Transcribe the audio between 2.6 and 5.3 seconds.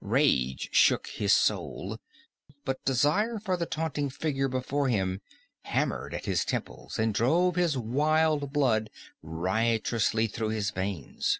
but desire for the taunting figure before him